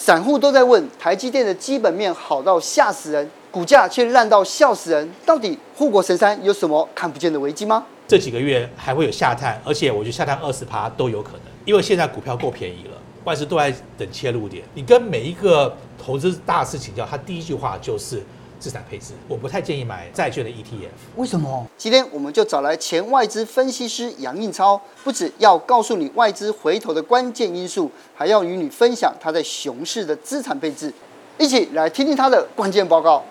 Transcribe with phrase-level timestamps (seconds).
[0.00, 7.84] 散户都在问台积电的基本面好到吓死人，股价却烂到笑死人，到底护国神山有什么看不见的危机吗？
[8.06, 14.62] 这几个月还会有下探，而且我觉得下探二十趴都有可能，因为现在股票够便宜了，外资都在等切入点。
[14.72, 18.22] 你跟每一个投资大师请教，他第一句话就是。
[18.58, 20.88] 资产配置，我不太建议买债券的 ETF。
[21.16, 21.66] 为什么？
[21.76, 30.92] 今天我们就找来前外资分析师杨应超，不止要告诉你外资回头的关键因素，还要与你分享他在熊市的资产配置，
[31.38, 33.24] 一起来听听他的关键报告。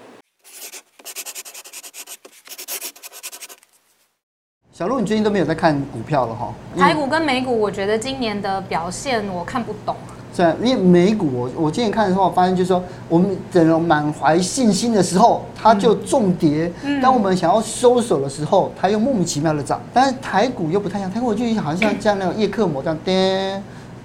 [4.72, 6.54] 小鹿，你最近都没有在看股票了哈？
[6.78, 9.96] 台股跟美股，我觉得今年的表现我看不懂。
[10.38, 19.82] 对，因为美股，我我今天看的时候，发现就是说，我们整容满怀信心的时候，它就重跌；嗯、当我们想要收手的时候，它又莫名其妙的涨。
[19.92, 22.98] 但是台股又不太像，台股就好像像那种叶克膜这样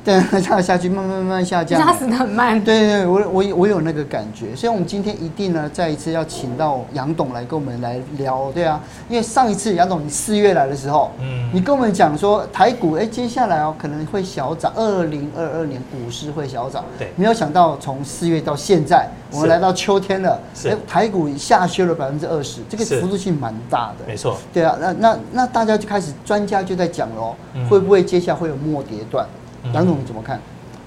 [0.05, 2.63] 这样下去，慢慢慢慢下降，杀死的很慢。
[2.65, 27.37] 对对对，我我我有那个感觉，所以我们今天一定呢，再一次要请到杨董来跟我们来聊，对啊，因为上一次杨董你四月来的时候，嗯，你跟我们讲说台股，哎，接下来哦可能会小涨，二零二二年股市会小涨，对，没有想到从四月到现在，我们来到秋天了，哎，台股下修了百分之二十，这个幅度性蛮大的，没错，对啊，那那那大家就开始专家就在讲喽，
[27.71, 29.25] 会不会接下来会有末跌段？
[29.73, 30.41] 杨总你怎么看？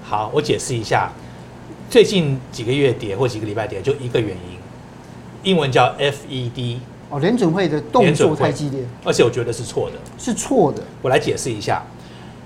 [0.04, 1.10] 好，我解释一下，
[1.90, 4.58] 最近几个月跌或几个礼拜跌，就一个原因，
[5.42, 6.78] 英文叫 FED。
[7.08, 10.82] 哦，联准会的动作太激烈，而且我觉得是错的，是错的。
[11.02, 11.82] 我来解释一下，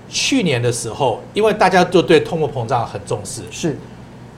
[0.07, 3.77] 去年的时候，因为大家都对通货膨胀很重视，是，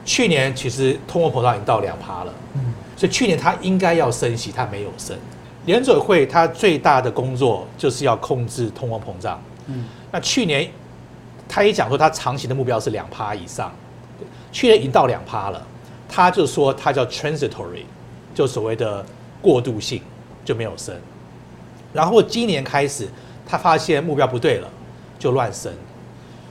[0.04, 5.16] 去年其实通货膨胀已经到两趴了，嗯，所以去年它应该要升息，它没有升。
[5.66, 10.70] 联准会它最大的工作就是要控制通货膨胀，嗯，那去年。
[11.54, 13.72] 他也讲说，他长期的目标是两趴以上，
[14.52, 15.64] 去年已经到两趴了，
[16.10, 17.84] 他就说他叫 transitory，
[18.34, 19.06] 就所谓的
[19.40, 20.02] 过渡性
[20.44, 20.96] 就没有升，
[21.94, 23.08] 然后今年开始
[23.46, 24.68] 他发现目标不对了，
[25.20, 25.72] 就乱升，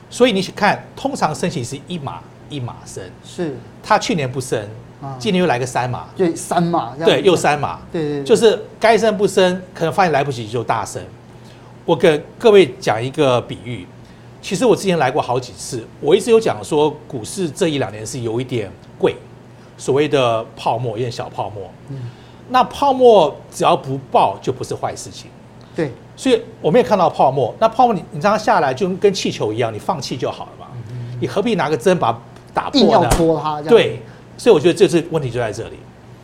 [0.09, 4.65] 所以你去看，通常升息是一码一码升，是，他去年不升，
[5.19, 11.03] 今年又来个三码，对，三码，对，又三码，对对，就是该升不升，可能发现来不及就大升。
[11.85, 13.85] 我给各位讲一个比喻。
[14.43, 19.15] 其实我之前来过好几次，我一直有讲说，股市这一两年是有一点贵，
[19.79, 21.71] 所谓的泡沫，有点小泡沫。
[21.91, 22.11] 嗯，
[22.49, 25.31] 那泡沫只要不爆，就不是坏事情。
[25.77, 27.55] 对，所以我们也看到泡沫。
[27.61, 30.67] 那泡沫你你让它下来，就跟气球一样，你放气就好了嘛。
[31.21, 32.19] 你何必拿个针把它
[32.53, 32.87] 打破呢？
[32.87, 33.63] 硬要戳它。
[33.63, 34.03] 对，
[34.37, 35.79] 所以我觉得这次问题就在这里。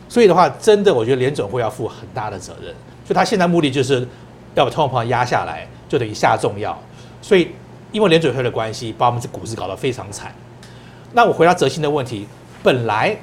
[0.09, 2.75] 所以的话，真的我觉得联准会要负很大的责任。
[3.05, 4.05] 所以他现在目的就是
[4.55, 6.77] 要把通货膨胀压下来，就等于下重药。
[7.21, 7.47] 所以。
[7.91, 10.33] 因为联准会的关系，把我们这股市搞得非常惨。
[11.13, 12.27] 那我回答哲新的问题，
[12.61, 13.15] 本来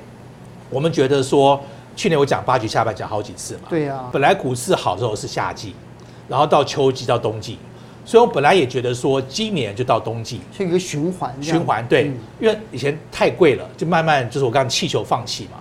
[0.69, 1.61] 我们觉得说，
[1.95, 4.05] 去年我讲八局下半讲好几次嘛，对呀。
[4.13, 5.73] 本来股市好的时候是夏季，
[6.27, 7.59] 然后到秋季到冬季，
[8.05, 11.33] 所以我本来也觉得说，今年就到冬季，是一个循环。
[11.41, 12.11] 循环对，
[12.41, 15.59] 因为以前太贵了，就慢慢就是我刚刚气球放气嘛，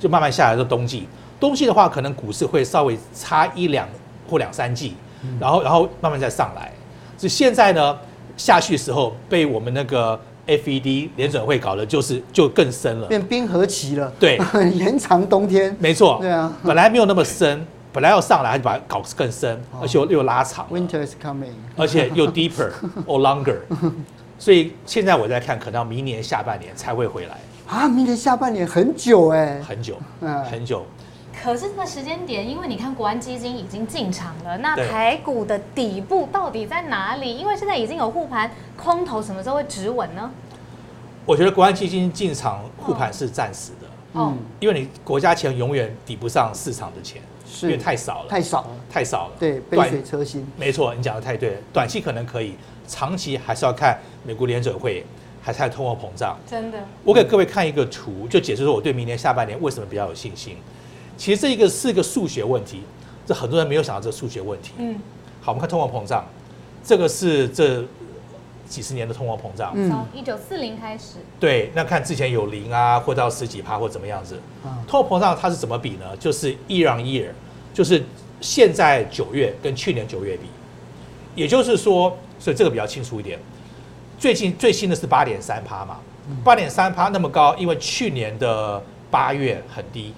[0.00, 1.06] 就慢慢下来到冬季。
[1.38, 3.88] 冬季的话，可能股市会稍微差一两
[4.28, 4.94] 或两三季，
[5.38, 6.72] 然后然后慢慢再上来。
[7.16, 7.96] 所以现在呢？
[8.38, 14.10] 下去的时候被我们那个 FED 联准会搞的，就是就更深了，变冰河期了。
[14.18, 14.38] 对，
[14.72, 15.76] 延长冬天。
[15.78, 16.16] 没错。
[16.22, 20.66] 对啊，本来没有那么深，本来要上来，就把它搞更深，而且又又拉长。
[20.70, 21.52] Winter is coming。
[21.76, 22.70] 而且又 deeper
[23.06, 23.58] or longer。
[24.38, 27.36] 所以现在我在看，可能要明年下半年才会回来。
[27.66, 29.60] 啊，明年下半年很久哎。
[29.60, 30.86] 很久，嗯，很久。
[31.42, 37.36] 可是这个时间点，因为你看国安基金已经进场了，那台股的底部到底在哪里？
[37.36, 40.30] 因为现在已经有护盘，空头什么时候会止稳呢？
[41.24, 49.34] 我觉得国安基金进场护盘是暂时的，嗯，因为你国家钱永远抵不上市场的钱，是因为太少了，太少了，太少了。
[49.38, 50.46] 对，杯水车薪。
[50.56, 52.54] 没错，你讲的太对了，短期可能可以，
[52.86, 55.04] 长期还是要看美国联准会，
[55.40, 56.36] 还是看通货膨胀。
[56.50, 60.56] 真的，我给各位看一个图，就解释说我对明年下半年为什么比较有信心。
[61.18, 62.80] 其实这一个是一个数学问题，
[63.26, 64.72] 这很多人没有想到这个数学问题。
[64.78, 64.94] 嗯，
[65.42, 66.24] 好，我们看通货膨胀，
[66.84, 67.84] 这个是这
[68.68, 69.72] 几十年的通货膨胀。
[69.74, 71.16] 嗯，从一九四零开始。
[71.40, 74.40] 对，那看之前有零啊，或到十几趴或怎么样子。
[74.86, 76.16] 通货膨胀它是怎么比呢？
[76.18, 77.30] 就是 year on year，
[77.74, 78.04] 就是
[78.40, 80.46] 现在九月跟去年九月比，
[81.34, 83.36] 也就是说，所以这个比较清楚一点。
[84.20, 85.98] 最近最新的是八点三趴嘛，
[86.44, 88.80] 八点三趴那么高，因为去年的
[89.10, 90.14] 八月很低。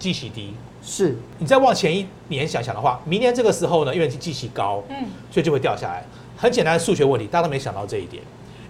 [0.00, 1.14] 基息低，是。
[1.38, 4.96] 你再往前一年想想的话，明年这个时候呢，因为基息高，嗯，
[5.30, 6.04] 所以就会掉下来。
[6.36, 8.22] 很简单的数学问题，大家都没想到这一点。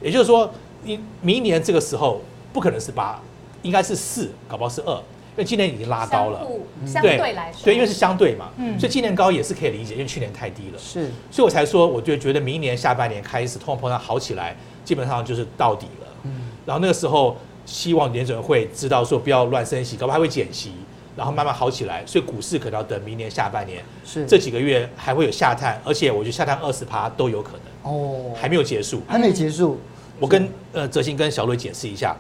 [0.03, 0.51] 也就是说，
[0.83, 2.21] 你明年这个时候
[2.53, 3.23] 不可能是八，
[3.63, 6.45] 应该是四，搞不好是二，因为今年已经拉高了，
[6.85, 16.33] 相对来说，对，因为是相对嘛，嗯，所以今年高也是可以理解，因为去年太低了，是，所以我才说，我就觉得明年下半年开始通货膨胀好起来，基本上就是到底了，嗯，
[16.67, 20.73] 然后那个时候希望联准会知道说不要乱升息，搞不好还会减息。
[21.17, 24.25] 然后慢慢好起来，所以股市可能要等明年下半年，是。
[24.27, 27.93] 这几个月还会有下探，而且我觉得下探二十趴都有可能。
[27.93, 29.79] 哦，还没有结束，还没结束。
[30.19, 32.15] 我跟呃哲兴跟小瑞解释一下，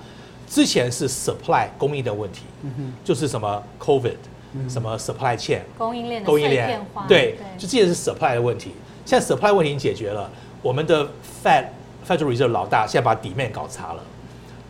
[0.48, 4.16] 之前是 supply 供应的问题，嗯哼，就是什么 COVID，
[4.68, 6.80] 什么 supply chain 供应链供应链。
[7.06, 8.72] 对，就之前是 supply 的问题，
[9.04, 10.30] 现在 supply 问题已经解决了，
[10.62, 11.06] 我们的
[11.44, 11.66] Fed
[12.08, 14.02] Federal Reserve 老大现在把 demand 搞差了，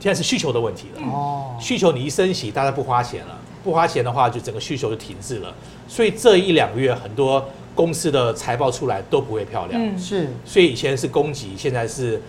[0.01, 1.03] 现在是需求的问题了。
[1.07, 3.39] 哦，需求你一升息，大家不花钱了。
[3.63, 5.55] 不花钱的话，就整个需求就停滞了。
[5.89, 9.81] 所以这一两个月，很多公司的财报出来都不会漂亮。
[9.83, 10.29] 嗯，是。
[10.45, 12.21] 所以以前是供给，现在是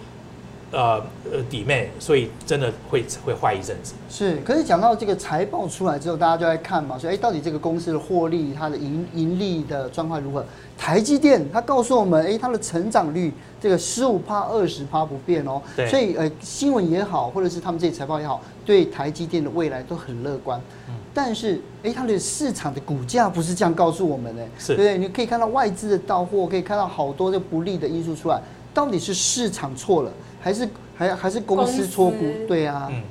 [0.72, 1.02] 呃
[1.32, 3.94] 呃 demand，所以真的会会坏一阵子。
[4.10, 4.38] 是。
[4.38, 10.44] 可是讲到这个财报出来之后，大家就在看嘛，说哎，到底这个公司的获利、它的盈盈利的状况如何？
[10.78, 13.32] 台积电它告诉我们，哎，它的成长率
[13.62, 15.62] 这个十五趴、二十趴不变哦。
[15.76, 15.88] 对。
[15.88, 20.60] 所以呃，新闻也好，或者是他们这些财报也好，对台积电的未来都很乐观。
[20.88, 20.96] 嗯。
[21.14, 28.42] 但是，哎、欸，它的市场的股价不是这样告诉我们的，是对，你可以看到外资的到货，可以看到好多的不利的因素出来，
[28.74, 30.12] 到底是市场错了，
[30.42, 32.26] 还是还还是公司错估？
[32.48, 33.02] 对啊，嗯，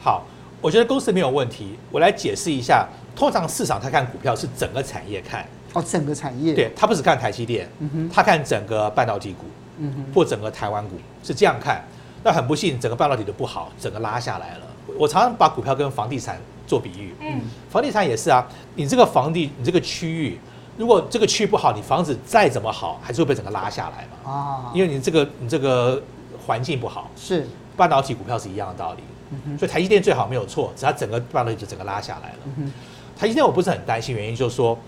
[0.00, 0.24] 好，
[0.60, 1.76] 我觉得公司没有问题。
[1.90, 9.44] 我来解释一下，通常市场他看股票是整个产业看，哦，整个产业，对，他不是看台积电，嗯哼，他看整个半导体股，
[9.78, 11.82] 嗯哼，或整个台湾股是这样看。
[12.24, 14.66] 那很不幸，整个半导体都不好，整个拉下来了。
[14.96, 16.38] 我常常把股票跟房地产
[16.72, 18.48] 做比喻，嗯，房地产也是啊。
[18.76, 20.38] 你这个房地，你这个区域，
[20.78, 24.32] 如果这个区域不好，你房子再怎么好，还是会被整个拉下来嘛。
[24.32, 26.02] 啊，因为你这个你这个
[26.46, 27.10] 环境不好。
[27.14, 27.46] 是。
[27.76, 29.02] 半导体股票是一样的道理。
[29.44, 29.58] 嗯。
[29.58, 32.38] 所以台积电最好没有错，只要整个半导体就整个拉下来了。
[32.56, 32.72] 嗯。
[33.18, 34.78] 台积电我不是很担心，原因就是说，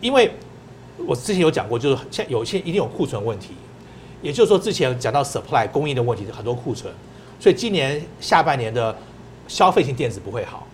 [0.00, 0.30] 因为
[1.06, 3.52] 我之前有讲过，就是现有些一定有库存问题，
[4.22, 6.90] 也就是说之前讲到 supply 供应的问题，很多库存，
[7.38, 8.96] 所以今年下半年的。
[9.46, 10.66] 消费性电子不会好，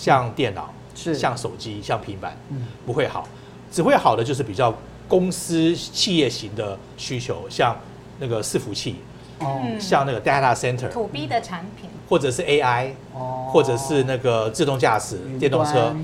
[0.00, 1.14] 像电脑、是。
[1.14, 3.28] 像手机、像平板，嗯，不会好，
[3.70, 4.74] 只会好的就是比较
[5.06, 7.76] 公司企业型的需求，像
[8.18, 8.96] 那个伺服器，
[9.40, 15.94] 哦，像那个 data center、to B 的产品，或者是 AI，哦，或者是那个自动驾驶电动车，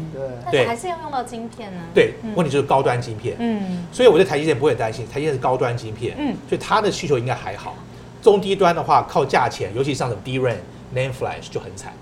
[0.50, 1.81] 对，对，还是要用到晶片呢。
[1.94, 7.75] 对，问题就是高端晶片，嗯，所以我对台积电不会担心，台积电是高端晶片，嗯，所以它的需求应该还好。
[8.20, 10.56] 中低端的话，靠价钱，尤其像什么 DRAM、
[10.94, 11.92] NAND Flash 就很惨。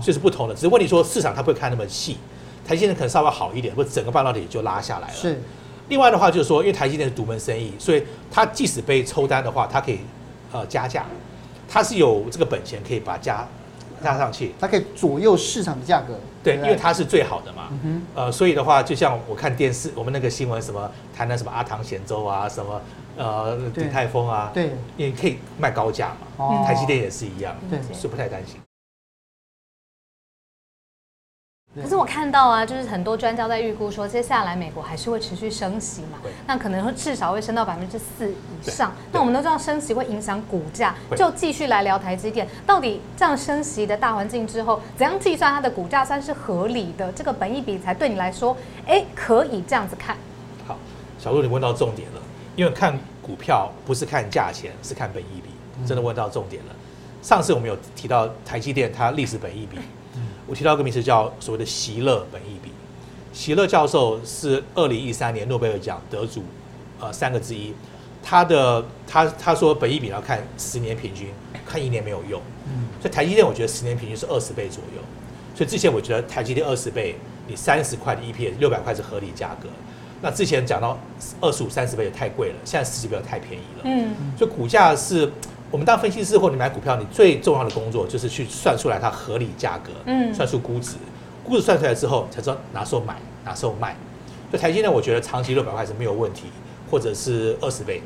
[0.00, 2.16] 就是不同的，只是问题说市场它不会看那么细，
[2.66, 5.14] 台积电可能稍微好一点，或者整个半导体就拉下来了。
[5.14, 5.40] 是。
[5.88, 9.98] 另外的话就是说，因为台积电是独门生意，所以它即使被抽单的话，它可以
[10.52, 11.04] 呃加价，
[11.68, 13.48] 它是有这个本钱可以把它加
[14.02, 16.14] 加上去，它可以左右市场的价格。
[16.44, 17.68] 对，因为它是最好的嘛。
[17.84, 18.02] 嗯。
[18.14, 22.80] 呃，所以的话，就像我看电视，我们那个新闻什么谈的什么阿唐咸粥啊，什么
[23.16, 26.26] 呃鼎泰丰啊，对，也可以卖高价嘛。
[26.36, 26.64] 哦。
[26.64, 28.60] 台积电也是一样，对，是不太担心。
[31.72, 38.92] 可是我看到啊，就是很多专家在预估说，接下来美国还是会持续升息嘛，那可能会至少会升到百分之四以上。
[39.12, 47.12] 那我们都知道升息会影响股价，就继续来聊台积电，到底这样升息的大环境之后，怎样计算它的股价算是合理的？
[47.12, 50.16] 这个本益比才对你来说，哎，可以这样子看。
[50.66, 50.76] 好，
[51.20, 52.20] 小路你问到重点了，
[52.56, 56.74] 因为看股票不是看价钱，是看本益比，真的问到重点了。
[57.22, 59.78] 上次我们有提到台积电它历史本益比。
[60.50, 62.72] 我提到一个名词叫所谓的席勒本益比，
[63.32, 66.42] 席勒教授是二零一三年诺贝尔奖得主，
[66.98, 67.72] 呃，三个之一。
[68.20, 71.28] 他的他他说本益比要看十年平均，
[71.64, 72.42] 看一年没有用。
[72.66, 75.00] 嗯，所以台积电我觉得十年平均是二十倍左右。
[75.54, 77.14] 所以之前我觉得台积电二十倍，
[77.46, 79.68] 你三十块的 EPS 六百块是合理价格。
[80.20, 80.98] 那之前讲到
[81.40, 83.82] 二十五三十倍也太贵了，现在十几倍太便宜了。
[83.84, 85.30] 嗯，所以股价是。
[85.70, 90.96] 我们当分析师或你买股票，你最重要的工作就是去算出来它合理价格，嗯，算出估值，
[91.44, 93.94] 估值算出来之后才知道哪时候买，哪时候卖。
[94.50, 96.46] 所以台积电，我觉得长期六百块是没有问题，
[96.90, 98.02] 或者是二十倍。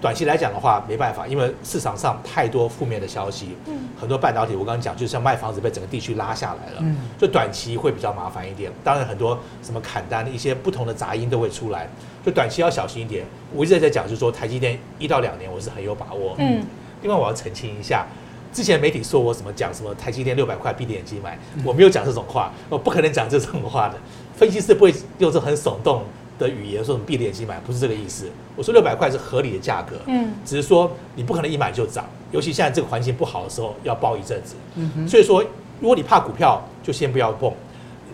[0.00, 8.70] 短期来讲的话，没办法，因为市场上太多负面的消息，嗯，很多半导体我刚刚讲，就像卖房子被整个地区拉下来了，嗯，就短期会比较麻烦一点。
[8.84, 11.88] 当然，很多什么砍单的一些不同的杂音都会出来，
[12.24, 13.26] 就短期要小心一点。
[13.52, 16.64] 我一直在讲，就是说台积电一到两年我是很有把握，嗯。
[17.02, 18.06] 另外我要澄清一下，
[18.52, 23.94] 之前媒体说我什么讲什么台积电六百块闭着眼睛买，我没有讲这种话，我不可能讲这种话的。
[24.36, 26.04] 分析师不会用这很耸动
[26.38, 28.26] 的语言说什么闭着眼睛买，不是这个意思。
[28.56, 35.08] 我说六百块是合理的价格，嗯，只是说你不可能一买就涨，尤其现在这个环境不好的时候要抱一阵子，嗯哼。
[35.08, 35.42] 所以说
[35.80, 37.52] 如果你怕股票，就先不要碰。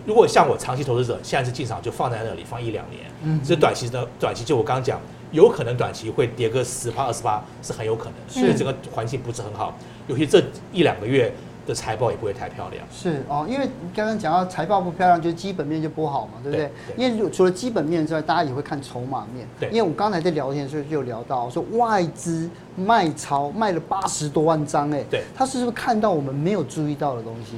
[0.05, 4.99] 如果像我长期投资者，现在是进场就放在那里放一两年，嗯，这短期的短期就我刚刚讲，
[5.35, 9.77] 有可能短期会跌个十趴二十趴是很有可能，所以整个环境不是很好，
[10.07, 11.31] 尤其这一两个月
[11.67, 12.85] 的财报也不会太漂亮。
[12.89, 16.71] 是哦，因为刚刚讲到财报不漂亮，就基本面就不好嘛，对不对？
[16.87, 19.45] 对对，因为除了基本面之外，大家也会看筹码面。
[19.59, 27.57] 对，因为我刚才在聊天的时候就聊到说外资卖超卖了八十多万张，哎，对，他是不是看到我们没有注意到的东西？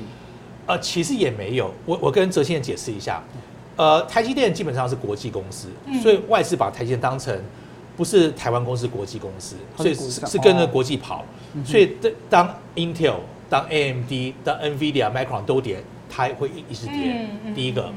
[0.66, 3.24] 呃，其实也没有，我我跟哲先解释一下，
[3.76, 7.38] 呃，台积电基本上是国际公司，嗯、所以外资把台积电当成
[7.98, 11.98] 不是台湾公司，国际公司，所以是是跟着国际跑，哦、所以
[12.30, 13.16] 当 Intel、
[13.50, 17.28] 当 AMD、当 NVIDIA、Micron 都跌，它会一直跌。
[17.56, 17.92] 第一个，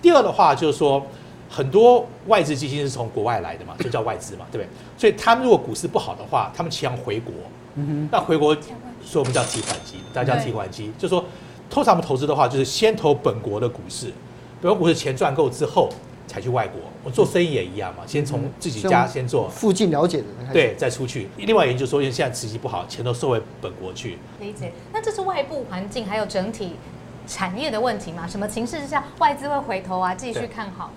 [0.00, 1.06] 第二的话就是说，
[1.48, 4.68] 很多外资基金是从国外来的嘛，就叫外资嘛，对不对？
[4.96, 7.32] 所以他们如果股市不好的话，他们倾向回国，
[8.10, 8.54] 那回国，
[9.04, 11.24] 所以我们叫提款机，大家叫提款机，就是说。
[11.70, 14.12] 通常我们投资的话，就是先投本国的股市，
[14.60, 15.88] 本国股市钱赚够之后，
[16.26, 16.78] 才去外国。
[17.04, 21.28] 我做生意也一样嘛，先从自己家先做，附近了解的，对，再出去。
[21.36, 24.18] 另外一个就是说，因为现在经济不好，钱都收回本国去。
[24.40, 24.72] 理解。
[24.92, 26.76] 那这是外部环境还有整体
[27.26, 28.26] 产业的问题嘛？
[28.28, 30.90] 什么情势之下外资会回头啊，继续看好？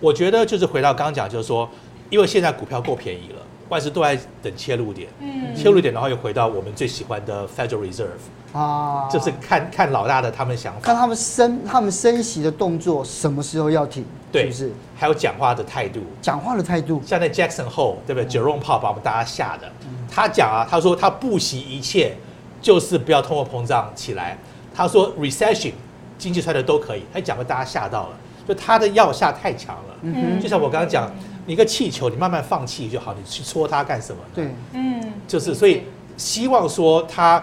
[0.00, 1.68] 我觉得就是回到刚刚讲，就是说，
[2.10, 5.08] 因为现在股票够便宜了，外资都在等切入点。
[5.20, 5.54] 嗯。
[5.56, 8.08] 切入点的话，又回到我们最喜欢的 Federal Reserve。
[8.52, 14.02] 啊，就是看看老大的他们想法，看他们升他们升息的动作什么时候要停，
[14.42, 14.76] 对，是不是？
[14.96, 19.70] 还有讲话的态度，讲话的态度，像那 Jackson Hole 对不对？Jerome Powell 把我们大家吓的，
[20.10, 22.14] 他讲啊，他说他不惜一切，
[22.60, 24.36] 就是不要通货膨胀起来。
[24.74, 25.72] 他说 Recession
[26.18, 28.16] 经济衰退都可以，他讲的大家吓到了，
[28.46, 29.96] 就他的药下太强了。
[30.02, 31.10] 嗯，就像我刚刚讲，
[31.46, 34.22] 你一个气球，你慢慢放气就好，你去戳它干什么？
[34.34, 35.82] 对，嗯，就是所以
[36.16, 37.42] 希望说他。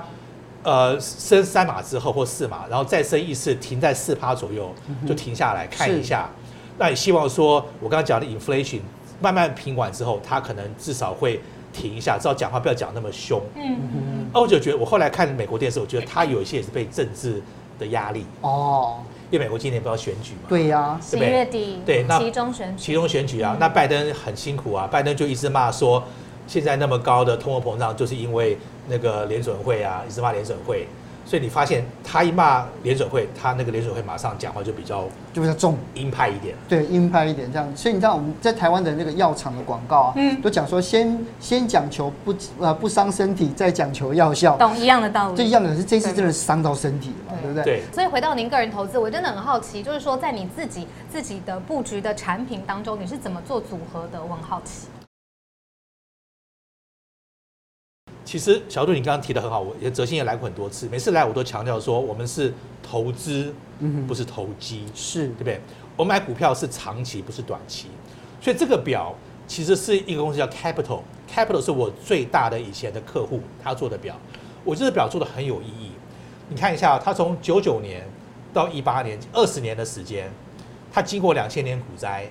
[0.65, 4.73] 呃，升三码之后或四码，然后再升一次，停在四趴左右，
[5.05, 6.29] 就停下来看一下。
[6.73, 8.79] 是那也希望说，我刚刚讲的 inflation
[9.21, 11.39] 慢慢平缓之后，它可能至少会
[11.71, 13.41] 停一下，至少讲话不要讲那么凶。
[13.55, 14.25] 嗯嗯。
[14.33, 17.41] 那我就觉得，我后来看美国电视，我觉得他有一些也是被政治
[17.79, 18.25] 的压力。
[18.41, 18.97] 哦。
[19.31, 20.41] 因为美国今年不要选举嘛。
[20.49, 20.99] 对呀、啊。
[21.01, 21.79] 十月底。
[21.85, 22.83] 对，那其中选举。
[22.83, 26.03] 其中选举啊，那拜登很辛苦啊，拜登就一直骂说，
[26.47, 28.57] 现在那么高的通货膨胀，就是因为。
[28.85, 30.85] 那个联准会啊，一直骂联准会，
[31.25, 36.55] 所以你发现他一骂联准会，他那个联准会马上讲话就比较就比较重鹰派一点。
[36.67, 37.67] 对，鹰派一点这样。
[37.75, 44.57] 所以你知道我们在台湾的那个药厂的广告啊，嗯，都讲说先先讲求不呃不伤身体，再讲求药效。
[44.57, 45.37] 懂一样的道理。
[45.37, 47.63] 这一样的是这次真的伤到身体了嘛，对，对不对？
[47.63, 47.83] 对。
[47.93, 54.21] 所以回到您个人投资，我真的很好奇，就是说在你自己自己的布局的产品当中，你是怎么做组合的？
[54.21, 54.87] 我很好奇。
[58.25, 63.53] 其实小杜，你刚刚提的很好，我也哲新也来过很多次，每次来我都强调说，我们是投资，
[64.07, 65.59] 不是投机，是对不对？
[65.97, 67.87] 我们买股票是长期，不是短期。
[68.41, 69.13] 所以这个表
[69.45, 74.15] 其实是一个公司叫 Capital，Capital 是我最大的以前的客户，他做的表，
[74.63, 75.91] 我这个表做的很有意义。
[76.49, 78.03] 你看一下，他从九九年
[78.53, 80.31] 到一八年，二十年的时间，
[80.91, 82.27] 他经过两千年股灾，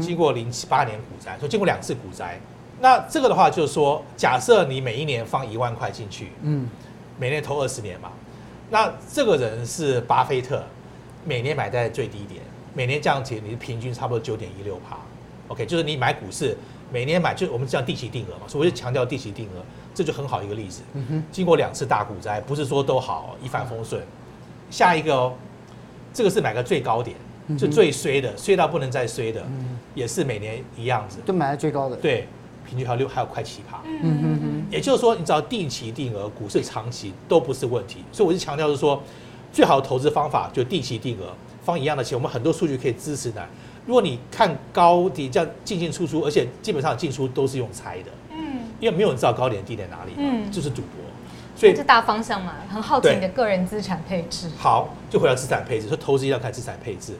[0.00, 2.40] 经过零七八年股灾，所以经过两次股灾。
[2.82, 6.68] 那这个的话就是说，假设你每一年放一万块进去，嗯，
[7.16, 8.10] 每年投二十年嘛，
[8.70, 10.64] 那这个人是巴菲特，
[11.24, 12.40] 每年买在最低点，
[12.74, 14.96] 每年这样子，你平均差不多九点一六趴
[15.46, 16.58] ，OK，就是你买股市，
[16.90, 19.62] 每年买就我们叫定期定额嘛，所以我就强调定期定额，
[19.94, 20.82] 这就很好一个例子。
[20.94, 24.02] 嗯哼，经过两次大股灾，不是说都好一帆风顺，
[24.72, 25.34] 下一个哦，
[26.12, 27.16] 这个是买个最高点，
[27.56, 29.40] 就最衰的，衰到不能再衰的，
[29.94, 32.26] 也是每年一样子，就买在最高的，对。
[32.68, 33.80] 平均还有六，还有快七趴。
[33.84, 34.66] 嗯嗯嗯。
[34.70, 38.04] 也就是说，你只要定期定额，股市长期都不是问题。
[38.12, 39.02] 所以我是强调是说，
[39.52, 42.16] 最好的投资方法就定期定额，放一样的钱。
[42.16, 43.46] 我们很多数据可以支持的。
[43.84, 48.10] 如果你看高低这样进进出出，而且基本上进出都是用猜的。
[48.30, 48.60] 嗯。
[48.80, 50.12] 因为没有人知道高点低点哪里。
[50.16, 50.50] 嗯。
[50.50, 51.02] 就是赌博。
[51.54, 54.50] 所以这大方向嘛，很好奇你的个人资产配置。
[54.56, 57.12] 好，就回到资产配置，说投资一定要看资产配置。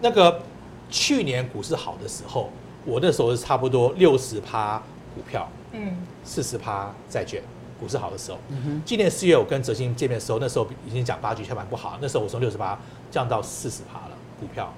[0.00, 0.40] 那个
[0.88, 2.50] 去年股市好的时候。
[2.90, 4.82] 我那时候是差不多六十趴
[5.14, 7.40] 股票，嗯，四十趴债券，
[7.78, 8.38] 股市好的时候。
[8.48, 8.82] 嗯哼。
[8.84, 12.76] 今年四月我跟哲新见面的时候，那时候已经讲八局下盘不好，那时候我从六十趴
[13.08, 14.72] 降到四十趴了股票，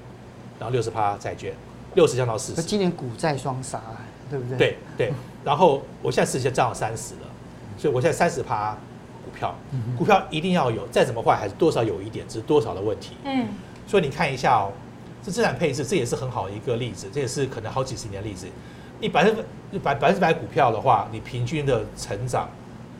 [0.59, 1.55] 然后六十趴债券，
[1.95, 2.61] 六十降到四十。
[2.61, 3.81] 今年股债双杀，
[4.29, 4.59] 对不对？
[4.59, 5.13] 对对。
[5.43, 7.21] 然后我现在四十降到三十了，
[7.79, 8.77] 所以我现在三十趴
[9.25, 9.55] 股票，
[9.97, 13.17] 股票一定要有，再怎么坏还是多少有一点，只是多少的问题。
[13.25, 13.49] 嗯。
[13.87, 14.71] 所以你看一下哦。
[15.23, 18.47] 这资产配置，这也是很好的一个例子，这也是可能好几十年的例子。
[19.01, 19.35] 你百分
[19.73, 22.49] 之百百分之百股票的话，你平均的成长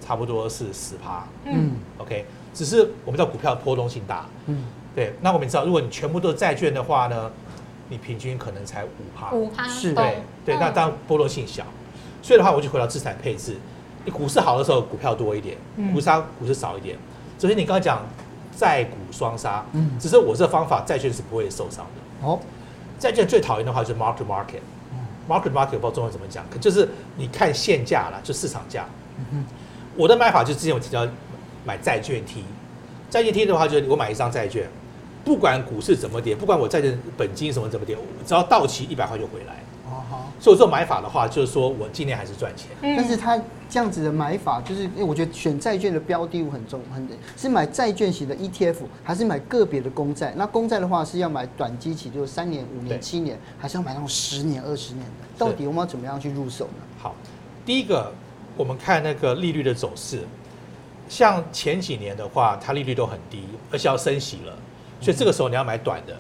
[0.01, 1.27] 差不多是十趴。
[1.45, 2.25] 嗯，OK。
[2.55, 4.65] 只是我们知道股票波动性大，嗯，
[4.95, 5.15] 对。
[5.23, 7.31] 那我们知道，如果你全部都是债券的话呢，
[7.89, 10.57] 你平均可能才五趴，五趴是，对对。
[10.57, 11.65] 那当然波动性小，
[12.21, 13.57] 所以的话，我就回到资产配置。
[14.05, 15.57] 你股市好的时候，股票多一点；
[15.95, 16.99] 股杀股市少一点。
[17.39, 18.05] 首先，你刚刚讲
[18.55, 22.02] 债股双杀，嗯，只是我这方法，债券是不会受伤的。
[22.23, 22.39] 哦，
[22.99, 28.87] 债券最讨厌的话就是 market market，market market 我不知道中文怎么讲，可就是你看现价了，就市场价。
[29.33, 29.45] 嗯，
[29.97, 31.07] 我的买法就之前我提到
[31.65, 32.45] 买债券 T，
[33.11, 34.69] 债券 T 的话就是我买一张债券，
[35.25, 39.55] 不管股市怎么跌，不管我债券本金什么怎么跌，只要到期一百块就回来。
[39.91, 40.03] 哦
[40.41, 42.69] 所以这种买法的话，就是说我今年还是赚钱。
[42.81, 43.41] 但是他
[43.73, 50.35] 这样子的买法，就是因为我觉得选债券的标的物很重，很是买债券型的 ETF，还是买个别的公债？
[50.37, 55.27] 那公债的话是要买短基期，就是三年、五年、七年，还是要买那种十年、二十年的？
[55.39, 56.83] 到底我们要怎么样去入手呢？
[56.99, 57.17] 好，
[57.65, 58.13] 第一个
[58.59, 60.21] 我们看那个利率的走势，
[61.09, 64.55] 像前几年的话，它利率都很低，而且要升息了，
[65.01, 66.15] 所以这个时候你要买短的。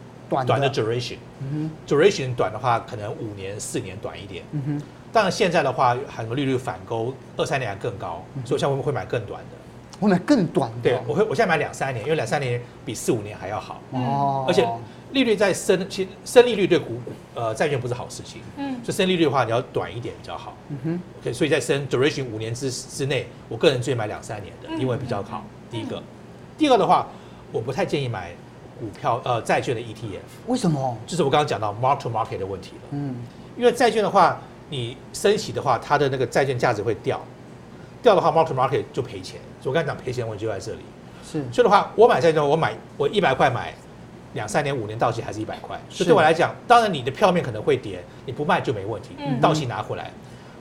[0.47, 4.43] 短的 duration，duration 短的话可能五年、四年短一点。
[4.53, 4.83] 嗯哼，
[5.13, 9.57] 当然现在的话，很多利率反勾，二三年还更高，所以像我们会买更短的。
[10.01, 10.91] 我买更短的。
[10.91, 13.81] 对，我会，我现在买两三年，因为两三年比四五年还要好。
[13.91, 14.45] 哦。
[14.49, 14.67] 而且
[15.13, 18.41] 利率在升，其实升利率对股股呃债券不是好事情。
[18.57, 18.75] 嗯。
[18.83, 20.57] 所以升利率的话，你要短一点比较好。
[20.71, 21.01] 嗯哼。
[21.21, 25.45] OK，所以在升 duration 五年之之内，我个人最买两三年的，因为比较好。
[25.71, 26.03] 第一个，
[26.57, 27.07] 第二个的话，
[27.53, 28.33] 我不太建议买。
[28.81, 30.97] 股票呃债券的 ETF 为什么？
[31.07, 32.83] 就是我刚刚讲到 mark to market 的问题了。
[32.91, 33.15] 嗯，
[33.57, 34.41] 因为债券的话，
[34.73, 37.21] 你升息的话，它的那个债券价值会掉，
[38.03, 39.39] 掉的话 mark to market 就赔钱。
[39.61, 40.79] 所以我刚才讲赔钱问题就在这里。
[41.23, 43.75] 是，所以的话，我买债券，我买我一百块买
[44.33, 45.79] 两三年五年到期还是一百块。
[45.91, 49.11] 所以对我来讲，当然你的票面可能会跌，你不卖就没问题，
[49.41, 50.11] 到期拿回来。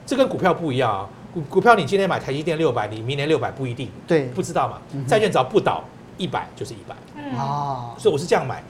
[0.06, 4.78] 这跟股票不一样啊，股股票你今天买台积电六百，你明年六百不一定，对，不知道嘛。
[5.08, 5.84] 债券只要不倒。
[6.18, 6.94] 一百就是一百，
[7.36, 8.62] 啊，所以我是这样买，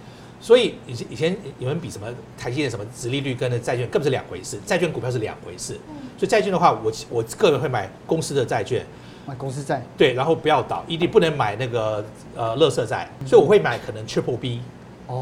[0.41, 5.73] 所以以前以前有人比什么台积电什么殖利率跟那债券根本是两回事，债券股票是两回事，
[6.17, 8.83] 所以债券的话，我我个人会买公司的债券，
[9.27, 12.03] 买公司债，对，然后不要倒，一定不能买那个
[12.35, 14.61] 呃乐色债，所以我会买可能 Triple B，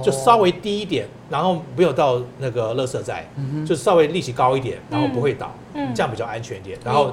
[0.02, 3.28] 就稍微低一点，然后没有到那个乐色债，
[3.68, 5.54] 就稍微利息高一点，然后不会倒，
[5.94, 7.12] 这样比较安全一点，然后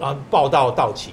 [0.00, 1.12] 然后报到到期，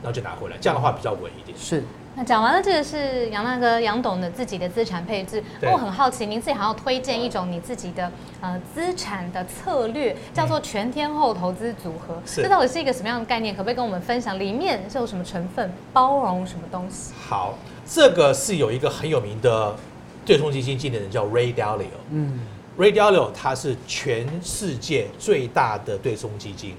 [0.00, 1.82] 然后就拿回来，这样的话比较稳一点，是。
[2.18, 5.42] 那讲完了，这个是杨大哥杨董的自己的资产配置。
[5.60, 12.16] 那我很好奇，您自己还要推荐一种你自己的呃资产的策略，叫做全天候投资组合。
[12.24, 12.42] 是。
[12.42, 13.54] 这到底是一个什么样的概念？
[13.54, 14.40] 可不可以跟我们分享？
[14.40, 15.70] 里面是有什么成分？
[15.92, 17.12] 包容什么东西？
[17.28, 17.52] 好，
[17.86, 19.76] 这个是有一个很有名的
[20.24, 21.84] 对冲基金经理人叫 Ray Dalio。
[22.10, 22.40] 嗯。
[22.78, 26.74] Ray Dalio 他是全世界最大的对冲基金，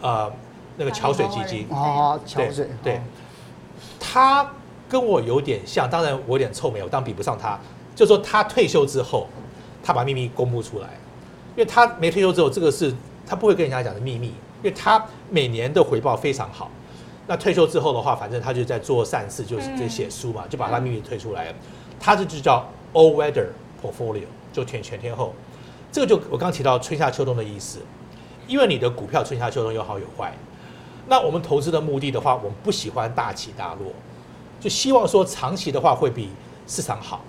[0.00, 0.32] 呃，
[0.76, 1.66] 那个桥水基金。
[1.68, 2.68] 哦，桥水。
[2.80, 3.00] 对。
[3.98, 4.50] 他
[4.88, 7.58] 跟我有点像，当然我有点臭美，我当然比不上他。
[7.94, 9.28] 就说他退休之后，
[9.82, 10.88] 他把秘密公布出来，
[11.54, 12.92] 因为他没退休之后，这个是
[13.26, 16.70] 他不会跟人家讲的秘密，因为他每年的回报非常好。
[17.26, 21.54] 那退休之后的话，反正他就在做善事，就是在写书嘛，就把他秘密推出来了。
[22.00, 23.46] 他这就叫 All Weather
[23.80, 25.32] Portfolio，就全全天候。
[25.92, 27.78] 这个就我刚提到春夏秋冬的意思，
[28.48, 30.32] 因为你的股票春夏秋冬有好有坏。
[31.08, 33.92] 那我们投资的目的的话，我们不喜欢大起大落，
[34.60, 36.30] 就希望说长期的话会比
[36.66, 37.22] 市场好。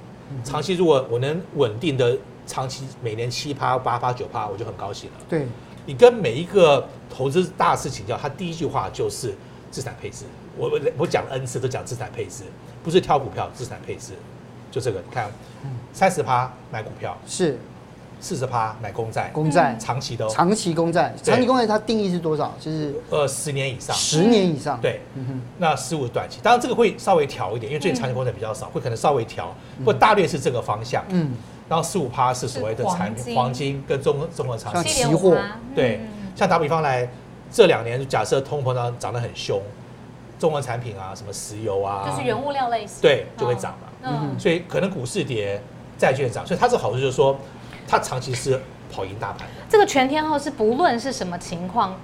[0.44, 5.18] 长期如果我能稳定的长期每年七趴八趴九趴，我就很高兴了。
[5.28, 5.48] 对，
[5.86, 9.34] 你跟每一个投资大师请教，他第一句话就是
[9.70, 10.26] 资产配置。
[10.58, 12.44] 我我我讲了 N 次都讲资产配置，
[12.84, 14.14] 不是挑股票，资产配置
[14.72, 15.00] 就这个。
[15.00, 15.32] 你看，
[15.92, 17.60] 三十趴买股票是。
[18.24, 22.56] 四十趴买公债，公债长期的，长期公债，长期公债它定义是多少？
[22.58, 25.02] 就是呃十年以上，十年以上，对，
[25.58, 31.34] 那十五短期，当然这个会稍微调一点，因为最近长期公债比较少，会可能稍微调，不过大略是这个方向，嗯，
[31.68, 35.36] 然后十五趴是所谓的产黄金跟中中和长期期货，
[35.76, 36.00] 对，
[36.34, 37.06] 像打比方来，
[37.52, 39.62] 这两年假设通货膨胀涨得很凶，
[40.40, 45.62] 中和产品啊，什么石油啊，就是原物料类型，对，就会涨嘛，嗯，所以可能股市跌，
[45.98, 47.38] 债券涨，所以它这好处就是说。
[47.88, 49.54] 它长期是跑赢大盘的。
[49.70, 51.96] 这个全天候是不论是什么情况，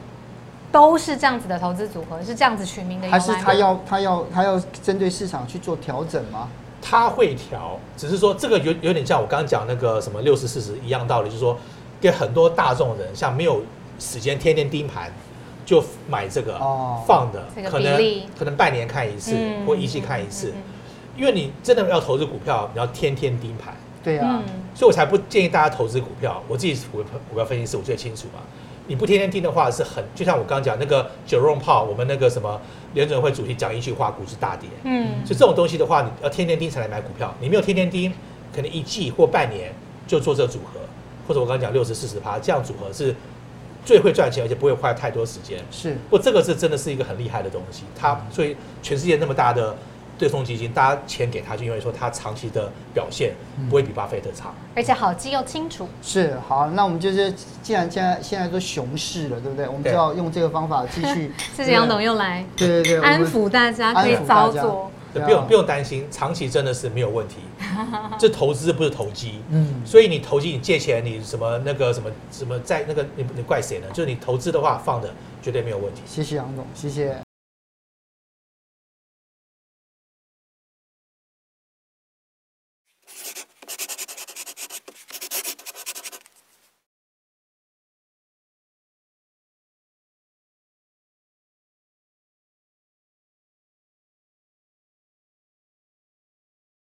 [0.71, 3.09] 都是这样子的投资组合，是这样子取名的。
[3.09, 6.47] 还是他要他要他要针对市场去做调整吗？
[6.81, 11.57] 他会调，只是说这个有有点像我刚刚讲那个什么六十四十一样道理，就是说
[11.99, 13.61] 给很多大众人，像没有
[13.99, 15.11] 时间天天盯盘，
[15.65, 16.57] 就买这个
[17.05, 18.01] 放的，可能
[18.37, 19.35] 可能半年看一次
[19.67, 20.53] 或一季看一次，
[21.17, 23.75] 因为你真的要投资股票，你要天天盯盘。
[24.03, 24.41] 对啊，
[24.73, 26.41] 所以我才不建议大家投资股票。
[26.47, 28.39] 我自己股股票分析师，我最清楚嘛。
[28.87, 32.59] 你不天天盯的话，是很就像我刚刚讲那个 Jerome Powell，我们那个什么
[32.93, 34.69] 联准会主席讲一句话，股市大跌。
[34.83, 37.33] 嗯，所以这种东西的话，你要天天盯才来买股票。
[37.41, 38.11] 你没有天天盯，
[38.55, 39.73] 可能一季或半年
[40.07, 40.79] 就做这个组合，
[41.27, 43.13] 或者我刚刚讲六十四十趴这样组合是
[43.85, 45.59] 最会赚钱，而且不会花太多时间。
[45.69, 47.83] 是，不过这个是真的是一个很厉害的东西。
[47.95, 49.75] 它所以全世界那么大的。
[50.19, 53.33] 对冲基金，大家钱给他，就因为说他长期的表现
[53.69, 55.87] 不会比巴菲特差，而且好记又清楚。
[56.03, 59.65] 是好，那我们就是既然现在现在都熊市了，对不对？
[59.65, 61.31] 我们就要用这个方法继续。
[61.55, 67.37] 谢谢杨董又来，对对对，安抚大家可以操作，不用不用担心，长期真的是没有问题。
[68.19, 73.87] 这投资不是投机，嗯，所以你投机，你借钱，你什么那个什么什么在那个你你怪谁呢？
[73.93, 75.09] 就是你投资的话，放的
[75.41, 76.01] 绝对没有问题。
[76.05, 77.28] 谢谢杨总，谢谢。